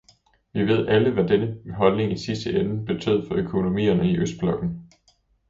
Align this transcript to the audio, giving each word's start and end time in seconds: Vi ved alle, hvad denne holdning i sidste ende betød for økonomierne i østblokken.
Vi 0.53 0.59
ved 0.67 0.87
alle, 0.87 1.11
hvad 1.13 1.27
denne 1.27 1.73
holdning 1.75 2.11
i 2.11 2.17
sidste 2.17 2.53
ende 2.59 2.85
betød 2.85 3.27
for 3.27 3.35
økonomierne 3.35 4.11
i 4.11 4.17
østblokken. 4.17 4.89